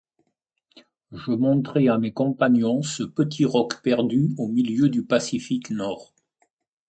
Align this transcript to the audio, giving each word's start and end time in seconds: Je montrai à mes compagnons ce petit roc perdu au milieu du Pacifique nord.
Je 1.11 1.29
montrai 1.29 1.87
à 1.87 1.99
mes 1.99 2.11
compagnons 2.11 2.81
ce 2.81 3.03
petit 3.03 3.45
roc 3.45 3.83
perdu 3.83 4.31
au 4.39 4.47
milieu 4.47 4.89
du 4.89 5.03
Pacifique 5.03 5.69
nord. 5.69 6.15